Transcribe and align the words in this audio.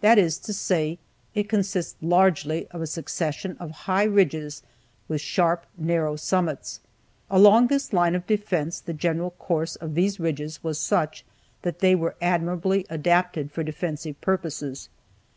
That 0.00 0.18
is 0.18 0.38
to 0.38 0.52
say, 0.52 0.98
it 1.36 1.48
consists 1.48 1.94
largely 2.02 2.66
of 2.72 2.82
a 2.82 2.86
succession 2.88 3.56
of 3.60 3.70
high 3.86 4.02
ridges 4.02 4.64
with 5.06 5.20
sharp, 5.20 5.66
narrow 5.76 6.16
summits. 6.16 6.80
Along 7.30 7.68
this 7.68 7.92
line 7.92 8.16
of 8.16 8.26
defense, 8.26 8.80
the 8.80 8.92
general 8.92 9.30
course 9.30 9.76
of 9.76 9.94
these 9.94 10.18
ridges 10.18 10.64
was 10.64 10.80
such 10.80 11.24
that 11.62 11.78
they 11.78 11.94
were 11.94 12.16
admirably 12.20 12.86
adapted 12.90 13.52
for 13.52 13.62
defensive 13.62 14.20
purposes. 14.20 14.88